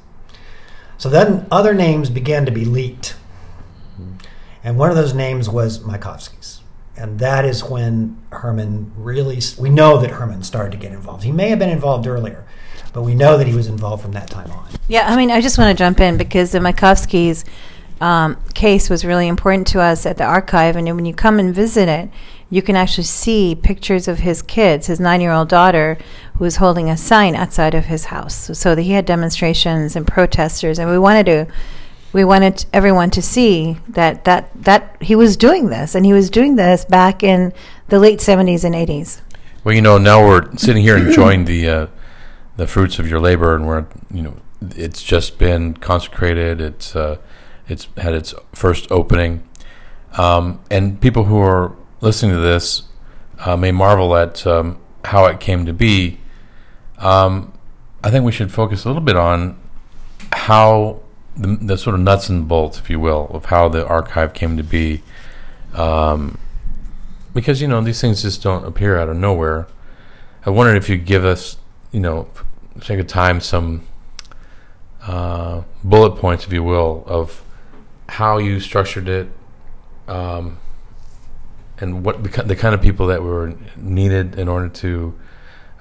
So 0.98 1.10
then 1.10 1.48
other 1.52 1.74
names 1.74 2.10
began 2.10 2.46
to 2.46 2.52
be 2.52 2.66
leaked. 2.66 3.16
And 4.64 4.78
one 4.78 4.90
of 4.90 4.96
those 4.96 5.14
names 5.14 5.50
was 5.50 5.80
Maikovskis. 5.80 6.60
And 6.98 7.20
that 7.20 7.44
is 7.46 7.64
when 7.64 8.22
Herman 8.32 8.94
really, 8.96 9.40
we 9.60 9.70
know 9.70 9.98
that 10.00 10.12
Herman 10.12 10.44
started 10.44 10.72
to 10.72 10.78
get 10.78 10.94
involved. 10.94 11.24
He 11.24 11.32
may 11.32 11.50
have 11.50 11.60
been 11.60 11.70
involved 11.70 12.08
earlier, 12.08 12.46
but 12.94 13.02
we 13.02 13.16
know 13.16 13.38
that 13.38 13.48
he 13.48 13.54
was 13.54 13.68
involved 13.68 14.02
from 14.02 14.14
that 14.14 14.30
time 14.30 14.50
on. 14.52 14.70
Yeah, 14.88 15.12
I 15.12 15.18
mean, 15.18 15.30
I 15.30 15.42
just 15.42 15.58
want 15.58 15.78
to 15.78 15.84
jump 15.84 16.00
in 16.00 16.16
because 16.16 16.52
the 16.52 16.60
Maikovskis 16.60 17.44
um, 18.02 18.38
case 18.54 18.90
was 18.90 19.06
really 19.06 19.28
important 19.28 19.68
to 19.68 19.82
us 19.82 20.06
at 20.06 20.18
the 20.18 20.24
archive. 20.24 20.76
And 20.76 20.88
when 20.96 21.06
you 21.06 21.14
come 21.14 21.40
and 21.40 21.54
visit 21.54 21.88
it, 21.88 22.10
you 22.50 22.62
can 22.62 22.76
actually 22.76 23.06
see 23.06 23.56
pictures 23.56 24.08
of 24.08 24.20
his 24.20 24.42
kids, 24.42 24.88
his 24.88 25.00
nine 25.00 25.22
year 25.22 25.32
old 25.32 25.50
daughter, 25.50 25.98
who 26.36 26.44
was 26.44 26.58
holding 26.58 26.90
a 26.90 26.98
sign 26.98 27.36
outside 27.36 27.74
of 27.74 27.86
his 27.86 28.06
house. 28.06 28.36
So, 28.36 28.54
so 28.54 28.76
that 28.76 28.82
he 28.82 28.92
had 28.92 29.06
demonstrations 29.06 29.96
and 29.96 30.06
protesters. 30.06 30.80
And 30.80 30.90
we 30.90 31.00
wanted 31.00 31.26
to. 31.28 31.48
We 32.14 32.24
wanted 32.24 32.66
everyone 32.72 33.10
to 33.12 33.22
see 33.22 33.78
that, 33.90 34.24
that 34.24 34.50
that 34.64 34.96
he 35.02 35.18
was 35.18 35.36
doing 35.36 35.68
this, 35.68 35.96
and 35.96 36.06
he 36.06 36.14
was 36.14 36.30
doing 36.30 36.56
this 36.56 36.86
back 36.86 37.24
in 37.24 37.52
the 37.90 38.00
late 38.00 38.22
seventies 38.22 38.64
and 38.64 38.74
eighties. 38.74 39.22
Well, 39.66 39.76
you 39.76 39.82
know, 39.82 39.98
now 39.98 40.26
we're 40.26 40.56
sitting 40.56 40.82
here 40.82 40.96
enjoying 40.96 41.44
the 41.44 41.68
uh, 41.68 41.88
the 42.56 42.68
fruits 42.68 43.00
of 43.00 43.10
your 43.10 43.20
labor, 43.20 43.54
and 43.54 43.68
we're 43.68 43.86
you 44.14 44.22
know, 44.22 44.36
it's 44.62 45.04
just 45.04 45.38
been 45.38 45.74
consecrated. 45.74 46.62
It's 46.62 46.96
uh, 46.96 47.18
it's 47.68 47.88
had 47.98 48.14
its 48.14 48.34
first 48.54 48.92
opening. 48.92 49.48
Um, 50.18 50.62
and 50.72 51.00
people 51.02 51.26
who 51.26 51.40
are 51.40 51.76
listening 52.02 52.32
to 52.32 52.42
this 52.42 52.84
uh, 53.40 53.58
may 53.58 53.72
marvel 53.72 54.16
at 54.16 54.46
um, 54.48 54.80
how 55.04 55.26
it 55.26 55.40
came 55.40 55.66
to 55.66 55.74
be. 55.74 56.20
Um, 56.98 57.54
I 58.04 58.12
think 58.12 58.24
we 58.24 58.32
should 58.32 58.52
focus 58.52 58.86
a 58.86 58.88
little 58.88 59.02
bit 59.02 59.16
on 59.16 59.60
how 60.32 61.02
the, 61.36 61.58
the, 61.62 61.78
sort 61.78 61.96
of 61.96 62.02
nuts 62.02 62.30
and 62.30 62.48
bolts, 62.48 62.80
if 62.80 62.90
you 62.90 63.00
will, 63.00 63.28
of 63.32 63.46
how 63.46 63.68
the 63.68 63.86
archive 63.86 64.34
came 64.34 64.58
to 64.58 64.64
be. 64.64 65.02
Um, 65.74 66.38
because, 67.34 67.62
you 67.62 67.68
know, 67.68 67.82
these 67.82 68.00
things 68.00 68.22
just 68.22 68.42
don't 68.42 68.66
appear 68.66 68.98
out 68.98 69.10
of 69.10 69.18
nowhere. 69.18 69.68
I 70.46 70.52
wondered 70.52 70.78
if 70.78 70.88
you'd 70.88 71.06
give 71.06 71.26
us, 71.26 71.58
you 71.92 72.00
know, 72.00 72.30
take 72.80 73.00
a 73.00 73.04
time, 73.04 73.42
some 73.42 73.86
uh, 75.02 75.64
bullet 75.84 76.12
points, 76.12 76.46
if 76.46 76.54
you 76.54 76.64
will, 76.64 77.04
of 77.08 77.44
how 78.08 78.38
you 78.38 78.60
structured 78.60 79.10
it, 79.10 79.30
um, 80.08 80.60
and 81.80 82.06
what 82.06 82.24
the, 82.24 82.56
kind 82.56 82.74
of 82.74 82.82
people 82.82 83.08
that 83.08 83.22
were 83.22 83.54
needed 83.76 84.38
in 84.40 84.48
order 84.48 84.70
to 84.70 85.14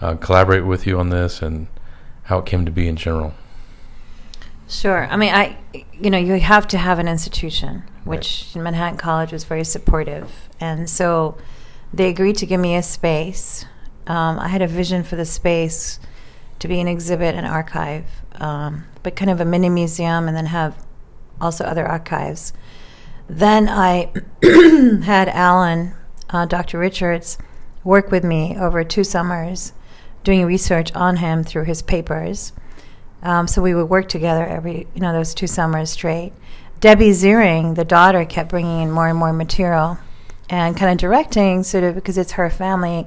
uh, 0.00 0.14
collaborate 0.16 0.64
with 0.64 0.86
you 0.86 0.98
on 0.98 1.10
this, 1.10 1.42
and 1.42 1.66
how 2.24 2.38
it 2.38 2.46
came 2.46 2.64
to 2.64 2.72
be 2.72 2.88
in 2.88 2.96
general. 2.96 3.34
Sure. 4.68 5.06
I 5.06 5.16
mean, 5.16 5.34
I, 5.34 5.58
you 5.92 6.10
know, 6.10 6.18
you 6.18 6.40
have 6.40 6.66
to 6.68 6.78
have 6.78 6.98
an 6.98 7.06
institution, 7.06 7.84
which 8.04 8.52
right. 8.54 8.62
Manhattan 8.62 8.98
College 8.98 9.30
was 9.30 9.44
very 9.44 9.64
supportive, 9.64 10.48
and 10.58 10.88
so 10.88 11.36
they 11.92 12.08
agreed 12.08 12.36
to 12.38 12.46
give 12.46 12.60
me 12.60 12.74
a 12.74 12.82
space. 12.82 13.66
Um, 14.06 14.38
I 14.38 14.48
had 14.48 14.62
a 14.62 14.66
vision 14.66 15.04
for 15.04 15.16
the 15.16 15.24
space 15.24 16.00
to 16.58 16.68
be 16.68 16.80
an 16.80 16.88
exhibit 16.88 17.34
and 17.34 17.46
archive, 17.46 18.06
um, 18.40 18.84
but 19.02 19.16
kind 19.16 19.30
of 19.30 19.40
a 19.40 19.44
mini 19.44 19.68
museum, 19.68 20.26
and 20.28 20.36
then 20.36 20.46
have 20.46 20.74
also 21.40 21.64
other 21.64 21.86
archives. 21.86 22.52
Then 23.28 23.68
I 23.68 24.12
had 25.04 25.28
Alan, 25.28 25.94
uh, 26.30 26.46
Dr. 26.46 26.78
Richards, 26.78 27.38
work 27.82 28.10
with 28.10 28.24
me 28.24 28.56
over 28.56 28.82
two 28.84 29.04
summers 29.04 29.72
doing 30.24 30.46
research 30.46 30.92
on 30.94 31.16
him 31.16 31.44
through 31.44 31.64
his 31.64 31.82
papers. 31.82 32.52
Um, 33.22 33.46
so 33.46 33.62
we 33.62 33.74
would 33.74 33.88
work 33.88 34.08
together 34.08 34.44
every, 34.44 34.86
you 34.94 35.00
know, 35.00 35.12
those 35.12 35.34
two 35.34 35.46
summers 35.46 35.90
straight. 35.90 36.32
Debbie 36.80 37.10
Ziering, 37.10 37.74
the 37.76 37.84
daughter, 37.84 38.24
kept 38.24 38.50
bringing 38.50 38.82
in 38.82 38.90
more 38.90 39.08
and 39.08 39.18
more 39.18 39.32
material 39.32 39.98
and 40.50 40.76
kind 40.76 40.92
of 40.92 40.98
directing, 40.98 41.62
sort 41.62 41.84
of 41.84 41.94
because 41.94 42.18
it's 42.18 42.32
her 42.32 42.50
family, 42.50 43.06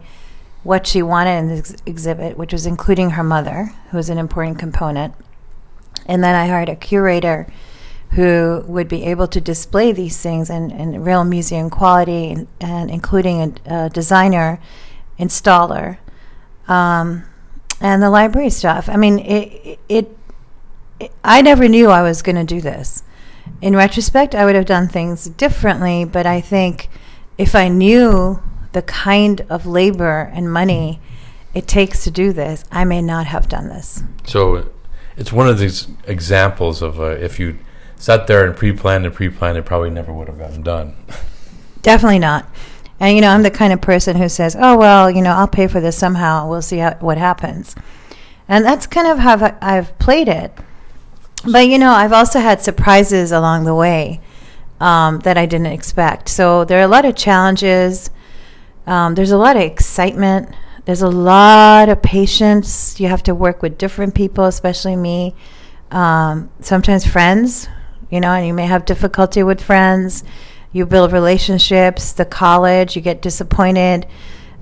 what 0.64 0.88
she 0.88 1.02
wanted 1.04 1.38
in 1.38 1.48
this 1.50 1.76
exhibit, 1.86 2.38
which 2.38 2.52
was 2.52 2.66
including 2.66 3.12
her 3.12 3.24
mother, 3.24 3.72
who 3.92 3.98
was 3.98 4.10
an 4.10 4.18
important 4.18 4.58
component. 4.58 5.14
And 6.08 6.24
then 6.24 6.36
I 6.36 6.48
hired 6.48 6.70
a 6.70 6.76
curator 6.76 7.48
who 8.12 8.64
would 8.68 8.88
be 8.88 9.04
able 9.04 9.28
to 9.28 9.42
display 9.42 9.92
these 9.92 10.18
things 10.18 10.50
in, 10.50 10.72
in 10.72 11.04
real 11.04 11.24
museum 11.24 11.70
quality 11.70 12.32
and, 12.32 12.48
and 12.60 12.90
including 12.90 13.42
a, 13.42 13.86
a, 13.86 13.90
designer, 13.90 14.60
installer, 15.20 15.98
um, 16.68 17.24
and 17.80 18.02
the 18.02 18.10
library 18.10 18.50
stuff. 18.50 18.90
I 18.90 18.98
mean, 18.98 19.20
it, 19.20 19.80
it, 19.88 20.18
it 21.00 21.12
I 21.24 21.42
never 21.42 21.68
knew 21.68 21.90
I 21.90 22.02
was 22.02 22.22
going 22.22 22.38
to 22.38 22.44
do 22.44 22.62
this. 22.62 23.04
In 23.62 23.76
retrospect, 23.76 24.36
I 24.36 24.46
would 24.46 24.56
have 24.56 24.66
done 24.66 24.88
things 24.88 25.26
differently, 25.30 26.06
but 26.06 26.26
I 26.26 26.42
think 26.42 26.90
if 27.38 27.56
I 27.56 27.68
knew 27.68 28.42
the 28.74 28.82
kind 28.82 29.42
of 29.50 29.66
labor 29.66 30.32
and 30.34 30.52
money 30.52 31.00
it 31.54 31.68
takes 31.68 32.04
to 32.04 32.12
do 32.12 32.34
this, 32.34 32.64
I 32.72 32.84
may 32.84 33.02
not 33.02 33.26
have 33.28 33.50
done 33.50 33.70
this. 33.70 34.04
So 34.26 34.70
it's 35.16 35.34
one 35.34 35.48
of 35.48 35.58
these 35.58 35.88
examples 36.06 36.82
of 36.82 37.00
uh, 37.00 37.06
if 37.06 37.40
you 37.40 37.58
sat 37.98 38.28
there 38.28 38.46
and 38.46 38.56
pre-planned 38.56 39.06
and 39.06 39.14
pre-planned, 39.14 39.58
it 39.58 39.66
probably 39.66 39.90
never 39.90 40.14
would 40.14 40.28
have 40.28 40.38
gotten 40.38 40.62
done. 40.62 40.96
Definitely 41.82 42.20
not. 42.20 42.50
And 43.00 43.16
you 43.16 43.22
know, 43.22 43.30
I'm 43.30 43.44
the 43.44 43.52
kind 43.52 43.74
of 43.74 43.82
person 43.82 44.18
who 44.18 44.28
says, 44.28 44.56
"Oh 44.60 44.78
well, 44.78 45.10
you 45.12 45.22
know, 45.22 45.32
I'll 45.32 45.48
pay 45.48 45.68
for 45.68 45.80
this 45.80 45.98
somehow. 45.98 46.50
We'll 46.50 46.62
see 46.62 46.78
how, 46.78 46.96
what 47.00 47.18
happens." 47.18 47.76
And 48.48 48.66
that's 48.66 48.88
kind 48.88 49.08
of 49.08 49.20
how 49.20 49.56
I've 49.62 49.98
played 50.00 50.28
it. 50.28 50.52
But 51.44 51.68
you 51.68 51.78
know, 51.78 51.92
I've 51.92 52.14
also 52.14 52.40
had 52.40 52.62
surprises 52.62 53.32
along 53.32 53.66
the 53.66 53.76
way 53.76 54.20
um, 54.80 55.20
that 55.20 55.38
I 55.38 55.46
didn't 55.46 55.68
expect. 55.68 56.30
So 56.30 56.66
there 56.66 56.80
are 56.80 56.84
a 56.84 56.88
lot 56.88 57.06
of 57.06 57.16
challenges. 57.16 58.10
Um, 58.88 59.14
there's 59.16 59.32
a 59.32 59.38
lot 59.38 59.56
of 59.56 59.62
excitement. 59.62 60.50
There's 60.86 61.02
a 61.02 61.10
lot 61.10 61.90
of 61.90 62.02
patience. 62.02 63.00
You 63.00 63.10
have 63.10 63.22
to 63.24 63.36
work 63.36 63.62
with 63.62 63.78
different 63.78 64.16
people, 64.16 64.46
especially 64.46 64.96
me. 64.96 65.36
Um, 65.92 66.50
sometimes 66.62 67.06
friends 67.06 67.68
you 68.10 68.20
know, 68.20 68.32
and 68.32 68.48
you 68.48 68.54
may 68.54 68.66
have 68.66 68.86
difficulty 68.86 69.44
with 69.44 69.62
friends. 69.62 70.24
You 70.72 70.86
build 70.86 71.12
relationships, 71.12 72.14
the 72.14 72.26
college, 72.26 72.96
you 72.96 73.02
get 73.02 73.22
disappointed. 73.22 74.08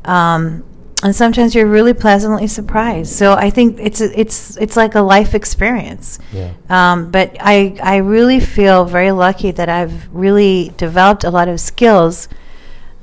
Um, 0.06 0.64
and 1.04 1.16
sometimes 1.16 1.54
you're 1.54 1.68
really 1.68 1.94
pleasantly 1.94 2.48
surprised. 2.48 3.14
So 3.14 3.34
I 3.34 3.50
think 3.50 3.78
it's 3.80 4.02
it's 4.02 4.58
it's 4.58 4.78
like 4.78 4.96
a 4.96 5.02
life 5.02 5.36
experience. 5.36 6.20
Yeah. 6.32 6.54
Um, 6.70 7.12
but 7.12 7.36
I 7.40 7.78
I 7.84 7.98
really 7.98 8.40
feel 8.40 8.86
very 8.86 9.12
lucky 9.12 9.52
that 9.52 9.70
I've 9.70 10.14
really 10.14 10.74
developed 10.78 11.24
a 11.24 11.30
lot 11.30 11.48
of 11.48 11.60
skills 11.60 12.28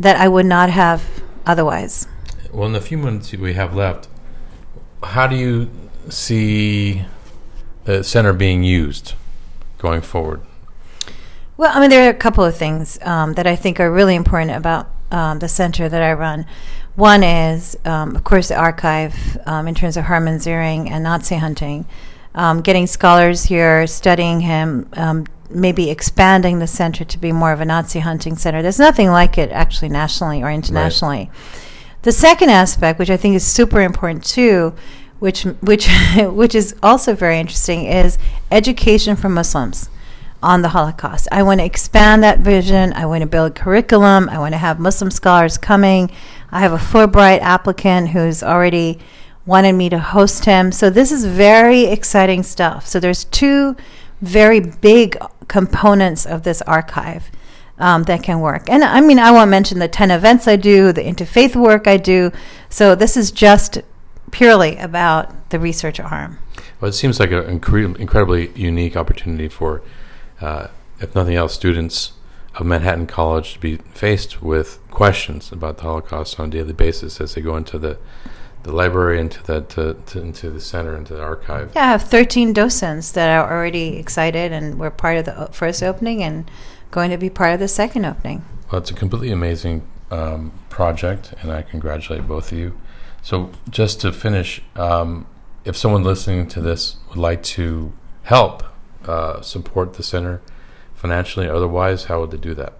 that 0.00 0.16
I 0.16 0.26
would 0.26 0.46
not 0.46 0.70
have 0.70 1.22
otherwise. 1.46 2.08
Well, 2.52 2.66
in 2.66 2.72
the 2.72 2.80
few 2.80 2.98
minutes 2.98 3.32
we 3.32 3.54
have 3.54 3.74
left, 3.74 4.08
how 5.02 5.26
do 5.26 5.36
you 5.36 5.70
see 6.08 7.04
the 7.84 8.02
center 8.02 8.32
being 8.32 8.62
used? 8.62 9.14
Going 9.82 10.00
forward? 10.00 10.42
Well, 11.56 11.72
I 11.74 11.80
mean, 11.80 11.90
there 11.90 12.06
are 12.06 12.10
a 12.10 12.14
couple 12.14 12.44
of 12.44 12.56
things 12.56 13.00
um, 13.02 13.32
that 13.34 13.48
I 13.48 13.56
think 13.56 13.80
are 13.80 13.90
really 13.90 14.14
important 14.14 14.52
about 14.52 14.88
um, 15.10 15.40
the 15.40 15.48
center 15.48 15.88
that 15.88 16.00
I 16.00 16.12
run. 16.12 16.46
One 16.94 17.24
is, 17.24 17.76
um, 17.84 18.14
of 18.14 18.22
course, 18.22 18.46
the 18.46 18.54
archive 18.54 19.36
um, 19.44 19.66
in 19.66 19.74
terms 19.74 19.96
of 19.96 20.04
Herman 20.04 20.38
Ziering 20.38 20.88
and 20.88 21.02
Nazi 21.02 21.34
hunting, 21.34 21.84
um, 22.36 22.60
getting 22.60 22.86
scholars 22.86 23.42
here 23.42 23.88
studying 23.88 24.38
him, 24.38 24.88
um, 24.92 25.26
maybe 25.50 25.90
expanding 25.90 26.60
the 26.60 26.68
center 26.68 27.04
to 27.04 27.18
be 27.18 27.32
more 27.32 27.52
of 27.52 27.60
a 27.60 27.64
Nazi 27.64 27.98
hunting 27.98 28.36
center. 28.36 28.62
There's 28.62 28.78
nothing 28.78 29.10
like 29.10 29.36
it 29.36 29.50
actually 29.50 29.88
nationally 29.88 30.44
or 30.44 30.50
internationally. 30.50 31.28
The 32.02 32.12
second 32.12 32.50
aspect, 32.50 33.00
which 33.00 33.10
I 33.10 33.16
think 33.16 33.34
is 33.34 33.44
super 33.44 33.80
important 33.80 34.24
too, 34.24 34.74
which 35.22 35.44
which 35.44 35.88
which 36.16 36.52
is 36.52 36.74
also 36.82 37.14
very 37.14 37.38
interesting, 37.38 37.84
is 37.84 38.18
education 38.50 39.14
for 39.14 39.28
Muslims 39.28 39.88
on 40.42 40.62
the 40.62 40.70
Holocaust. 40.70 41.28
I 41.30 41.44
want 41.44 41.60
to 41.60 41.64
expand 41.64 42.24
that 42.24 42.40
vision. 42.40 42.92
I 42.94 43.06
want 43.06 43.20
to 43.20 43.28
build 43.28 43.54
curriculum. 43.54 44.28
I 44.28 44.40
want 44.40 44.52
to 44.54 44.58
have 44.58 44.80
Muslim 44.80 45.12
scholars 45.12 45.56
coming. 45.56 46.10
I 46.50 46.58
have 46.58 46.72
a 46.72 46.76
Fulbright 46.76 47.38
applicant 47.38 48.08
who's 48.08 48.42
already 48.42 48.98
wanted 49.46 49.74
me 49.74 49.88
to 49.90 50.00
host 50.00 50.44
him. 50.44 50.72
So 50.72 50.90
this 50.90 51.12
is 51.12 51.24
very 51.24 51.84
exciting 51.84 52.42
stuff. 52.42 52.88
So 52.88 52.98
there's 52.98 53.24
two 53.26 53.76
very 54.20 54.58
big 54.58 55.16
components 55.46 56.26
of 56.26 56.42
this 56.42 56.62
archive 56.62 57.30
um, 57.78 58.02
that 58.04 58.24
can 58.24 58.40
work. 58.40 58.68
And 58.68 58.82
I 58.82 59.00
mean, 59.00 59.20
I 59.20 59.30
won't 59.30 59.50
mention 59.50 59.78
the 59.78 59.86
10 59.86 60.10
events 60.10 60.48
I 60.48 60.56
do, 60.56 60.90
the 60.92 61.02
interfaith 61.02 61.54
work 61.54 61.86
I 61.86 61.96
do. 61.96 62.32
So 62.68 62.96
this 62.96 63.16
is 63.16 63.30
just 63.30 63.82
purely 64.30 64.76
about 64.76 65.50
the 65.50 65.58
research 65.58 66.00
arm. 66.00 66.38
Well, 66.80 66.88
it 66.88 66.94
seems 66.94 67.20
like 67.20 67.30
an 67.30 67.60
incre- 67.60 67.96
incredibly 67.98 68.50
unique 68.50 68.96
opportunity 68.96 69.48
for, 69.48 69.82
uh, 70.40 70.68
if 71.00 71.14
nothing 71.14 71.34
else, 71.34 71.54
students 71.54 72.12
of 72.56 72.66
Manhattan 72.66 73.06
College 73.06 73.54
to 73.54 73.60
be 73.60 73.76
faced 73.76 74.42
with 74.42 74.78
questions 74.90 75.52
about 75.52 75.78
the 75.78 75.84
Holocaust 75.84 76.38
on 76.38 76.48
a 76.48 76.50
daily 76.50 76.72
basis 76.72 77.20
as 77.20 77.34
they 77.34 77.40
go 77.40 77.56
into 77.56 77.78
the 77.78 77.98
the 78.62 78.72
library, 78.72 79.18
into 79.18 79.42
the 79.42 79.62
to, 79.62 79.94
to, 80.06 80.20
into 80.20 80.50
the 80.50 80.60
center, 80.60 80.96
into 80.96 81.14
the 81.14 81.22
archive. 81.22 81.72
Yeah, 81.74 81.82
I 81.82 81.86
have 81.86 82.04
13 82.04 82.52
docents 82.52 83.10
that 83.12 83.28
are 83.28 83.52
already 83.52 83.96
excited 83.96 84.52
and 84.52 84.78
were 84.78 84.90
part 84.90 85.16
of 85.16 85.24
the 85.24 85.48
first 85.52 85.82
opening 85.82 86.22
and 86.22 86.48
going 86.90 87.10
to 87.10 87.16
be 87.16 87.30
part 87.30 87.54
of 87.54 87.60
the 87.60 87.68
second 87.68 88.04
opening. 88.04 88.44
Well, 88.70 88.80
it's 88.80 88.90
a 88.90 88.94
completely 88.94 89.32
amazing 89.32 89.82
um, 90.10 90.52
project, 90.68 91.34
and 91.40 91.50
I 91.50 91.62
congratulate 91.62 92.28
both 92.28 92.52
of 92.52 92.58
you. 92.58 92.78
So, 93.22 93.52
just 93.70 94.00
to 94.00 94.12
finish, 94.12 94.60
um, 94.74 95.26
if 95.64 95.76
someone 95.76 96.02
listening 96.02 96.48
to 96.48 96.60
this 96.60 96.96
would 97.08 97.18
like 97.18 97.44
to 97.44 97.92
help 98.24 98.64
uh, 99.04 99.40
support 99.40 99.94
the 99.94 100.02
center 100.02 100.42
financially 100.94 101.46
or 101.46 101.54
otherwise, 101.54 102.04
how 102.04 102.20
would 102.20 102.32
they 102.32 102.36
do 102.36 102.54
that? 102.54 102.74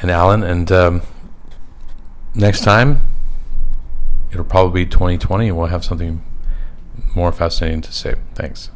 and 0.02 0.12
Alan. 0.12 0.44
And 0.44 0.72
um, 0.72 1.02
next 2.34 2.64
time, 2.64 3.02
it'll 4.32 4.44
probably 4.46 4.86
be 4.86 4.90
2020, 4.90 5.48
and 5.50 5.58
we'll 5.58 5.68
have 5.68 5.84
something 5.84 6.24
more 7.16 7.32
fascinating 7.32 7.82
to 7.82 7.92
say. 7.92 8.16
Thanks. 8.36 8.72